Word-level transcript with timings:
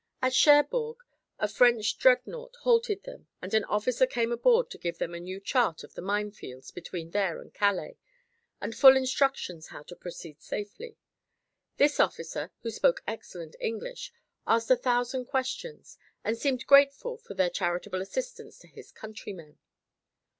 At 0.19 0.33
Cherbourg 0.33 0.97
a 1.37 1.47
French 1.47 1.95
dreadnaught 1.99 2.55
halted 2.63 3.03
them 3.03 3.27
and 3.39 3.53
an 3.53 3.63
officer 3.65 4.07
came 4.07 4.31
aboard 4.31 4.71
to 4.71 4.79
give 4.79 4.97
them 4.97 5.13
a 5.13 5.19
new 5.19 5.39
chart 5.39 5.83
of 5.83 5.93
the 5.93 6.01
mine 6.01 6.31
fields 6.31 6.71
between 6.71 7.11
there 7.11 7.39
and 7.39 7.53
Calais 7.53 7.99
and 8.59 8.73
full 8.73 8.97
instructions 8.97 9.67
how 9.67 9.83
to 9.83 9.95
proceed 9.95 10.41
safely. 10.41 10.97
This 11.77 11.99
officer, 11.99 12.49
who 12.63 12.71
spoke 12.71 13.03
excellent 13.05 13.55
English, 13.59 14.11
asked 14.47 14.71
a 14.71 14.75
thousand 14.75 15.25
questions 15.25 15.99
and 16.23 16.35
seemed 16.35 16.65
grateful 16.65 17.17
for 17.19 17.35
their 17.35 17.51
charitable 17.51 18.01
assistance 18.01 18.57
to 18.57 18.67
his 18.69 18.91
countrymen. 18.91 19.59